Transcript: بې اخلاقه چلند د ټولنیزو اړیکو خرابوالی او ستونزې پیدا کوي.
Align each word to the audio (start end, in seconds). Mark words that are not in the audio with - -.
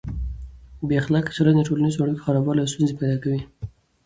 بې 0.87 0.95
اخلاقه 1.01 1.31
چلند 1.37 1.57
د 1.59 1.67
ټولنیزو 1.67 2.03
اړیکو 2.03 2.23
خرابوالی 2.25 2.61
او 2.61 2.71
ستونزې 2.73 2.97
پیدا 2.99 3.17
کوي. 3.23 3.41